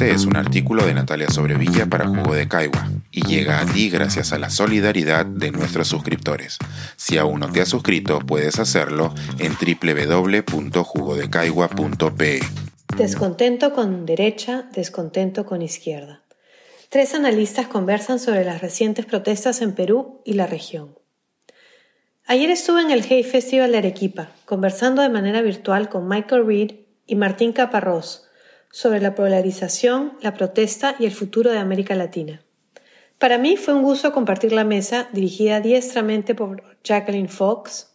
[0.00, 3.90] Este es un artículo de Natalia Sobrevilla para Jugo de Caigua y llega a ti
[3.90, 6.56] gracias a la solidaridad de nuestros suscriptores.
[6.96, 12.40] Si aún no te has suscrito, puedes hacerlo en www.jugodecaigua.pe.
[12.96, 16.22] Descontento con derecha, descontento con izquierda.
[16.88, 20.98] Tres analistas conversan sobre las recientes protestas en Perú y la región.
[22.24, 26.70] Ayer estuve en el Hey Festival de Arequipa, conversando de manera virtual con Michael Reed
[27.06, 28.29] y Martín Caparrós
[28.70, 32.42] sobre la polarización, la protesta y el futuro de América Latina.
[33.18, 37.94] Para mí fue un gusto compartir la mesa, dirigida diestramente por Jacqueline Fox,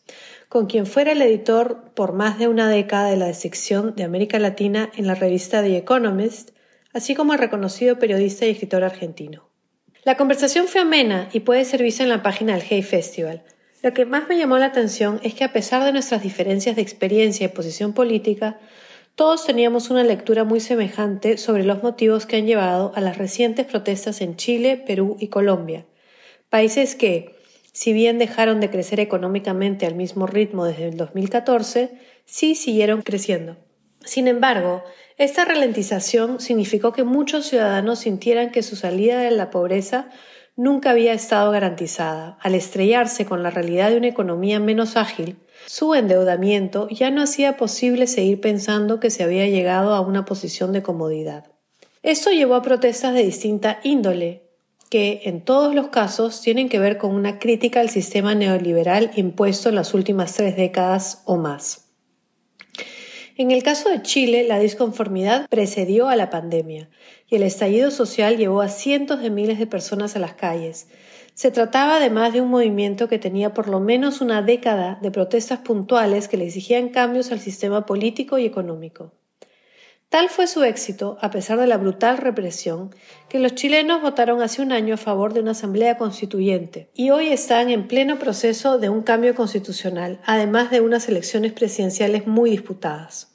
[0.49, 4.37] con quien fuera el editor por más de una década de la sección de América
[4.37, 6.51] Latina en la revista The Economist,
[6.93, 9.49] así como el reconocido periodista y escritor argentino.
[10.03, 13.43] La conversación fue amena y puede ser vista en la página del Hey Festival.
[13.81, 16.83] Lo que más me llamó la atención es que a pesar de nuestras diferencias de
[16.83, 18.59] experiencia y posición política,
[19.15, 23.65] todos teníamos una lectura muy semejante sobre los motivos que han llevado a las recientes
[23.65, 25.85] protestas en Chile, Perú y Colombia,
[26.49, 27.35] países que,
[27.71, 33.57] si bien dejaron de crecer económicamente al mismo ritmo desde el 2014, sí siguieron creciendo.
[34.03, 34.83] Sin embargo,
[35.17, 40.09] esta ralentización significó que muchos ciudadanos sintieran que su salida de la pobreza
[40.55, 45.95] nunca había estado garantizada, al estrellarse con la realidad de una economía menos ágil su
[45.95, 50.83] endeudamiento ya no hacía posible seguir pensando que se había llegado a una posición de
[50.83, 51.45] comodidad.
[52.03, 54.43] Esto llevó a protestas de distinta índole,
[54.89, 59.69] que en todos los casos tienen que ver con una crítica al sistema neoliberal impuesto
[59.69, 61.84] en las últimas tres décadas o más.
[63.37, 66.89] En el caso de Chile, la disconformidad precedió a la pandemia
[67.27, 70.87] y el estallido social llevó a cientos de miles de personas a las calles,
[71.33, 75.59] se trataba además de un movimiento que tenía por lo menos una década de protestas
[75.59, 79.11] puntuales que le exigían cambios al sistema político y económico.
[80.15, 82.95] Tal fue su éxito, a pesar de la brutal represión,
[83.27, 87.33] que los chilenos votaron hace un año a favor de una asamblea constituyente y hoy
[87.33, 93.33] están en pleno proceso de un cambio constitucional, además de unas elecciones presidenciales muy disputadas.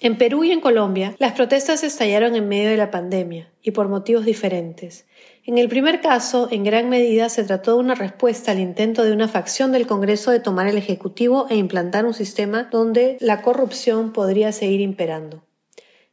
[0.00, 3.88] En Perú y en Colombia, las protestas estallaron en medio de la pandemia y por
[3.88, 5.04] motivos diferentes.
[5.44, 9.12] En el primer caso, en gran medida se trató de una respuesta al intento de
[9.12, 14.12] una facción del Congreso de tomar el Ejecutivo e implantar un sistema donde la corrupción
[14.12, 15.42] podría seguir imperando.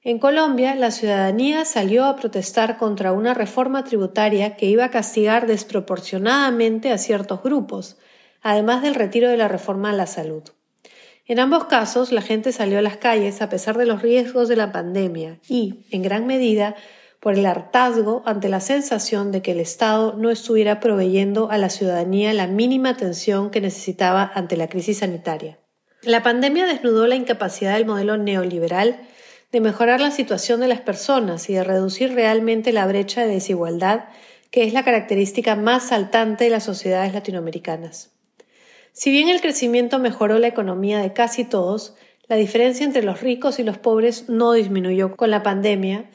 [0.01, 5.45] En Colombia, la ciudadanía salió a protestar contra una reforma tributaria que iba a castigar
[5.45, 7.97] desproporcionadamente a ciertos grupos,
[8.41, 10.41] además del retiro de la reforma a la salud.
[11.27, 14.55] En ambos casos, la gente salió a las calles a pesar de los riesgos de
[14.55, 16.75] la pandemia y, en gran medida,
[17.19, 21.69] por el hartazgo ante la sensación de que el Estado no estuviera proveyendo a la
[21.69, 25.59] ciudadanía la mínima atención que necesitaba ante la crisis sanitaria.
[26.01, 29.01] La pandemia desnudó la incapacidad del modelo neoliberal
[29.51, 34.05] de mejorar la situación de las personas y de reducir realmente la brecha de desigualdad
[34.51, 38.11] que es la característica más saltante de las sociedades latinoamericanas.
[38.93, 41.95] Si bien el crecimiento mejoró la economía de casi todos,
[42.27, 46.09] la diferencia entre los ricos y los pobres no disminuyó con la pandemia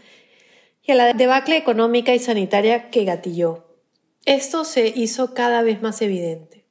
[0.84, 3.64] y a la debacle económica y sanitaria que gatilló.
[4.26, 6.64] Esto se hizo cada vez más evidente.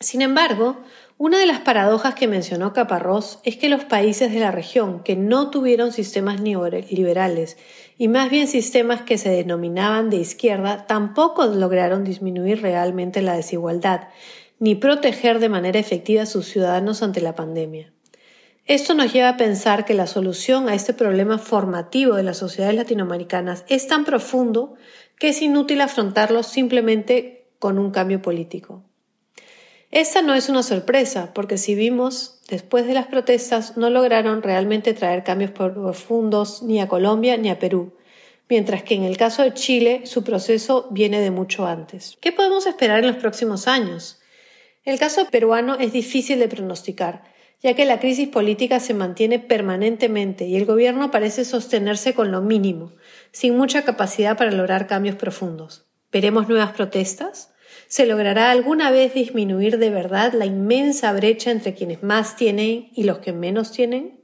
[0.00, 0.76] Sin embargo,
[1.16, 5.16] una de las paradojas que mencionó Caparrós es que los países de la región que
[5.16, 7.56] no tuvieron sistemas neoliberales
[7.96, 14.08] y más bien sistemas que se denominaban de izquierda tampoco lograron disminuir realmente la desigualdad
[14.60, 17.92] ni proteger de manera efectiva a sus ciudadanos ante la pandemia.
[18.68, 22.76] Esto nos lleva a pensar que la solución a este problema formativo de las sociedades
[22.76, 24.74] latinoamericanas es tan profundo
[25.18, 28.84] que es inútil afrontarlo simplemente con un cambio político.
[29.90, 34.92] Esta no es una sorpresa, porque si vimos, después de las protestas no lograron realmente
[34.92, 37.94] traer cambios profundos ni a Colombia ni a Perú,
[38.50, 42.18] mientras que en el caso de Chile su proceso viene de mucho antes.
[42.20, 44.20] ¿Qué podemos esperar en los próximos años?
[44.84, 50.46] El caso peruano es difícil de pronosticar, ya que la crisis política se mantiene permanentemente
[50.46, 52.92] y el gobierno parece sostenerse con lo mínimo,
[53.32, 55.86] sin mucha capacidad para lograr cambios profundos.
[56.12, 57.52] ¿Veremos nuevas protestas?
[57.88, 63.04] ¿Se logrará alguna vez disminuir de verdad la inmensa brecha entre quienes más tienen y
[63.04, 64.20] los que menos tienen?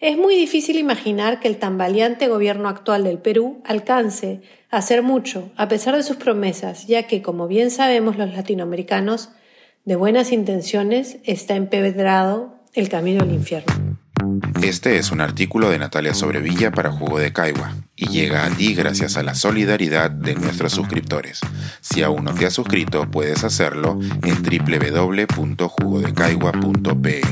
[0.00, 4.40] Es muy difícil imaginar que el tambaleante gobierno actual del Perú alcance
[4.70, 9.30] a hacer mucho, a pesar de sus promesas, ya que, como bien sabemos los latinoamericanos,
[9.84, 13.98] de buenas intenciones está empedrado el camino al infierno.
[14.62, 18.74] Este es un artículo de Natalia Sobrevilla para Jugo de Caigua y llega a ti
[18.74, 21.40] gracias a la solidaridad de nuestros suscriptores.
[21.80, 27.22] Si aún no te has suscrito, puedes hacerlo en www.jugodecaigua.pe.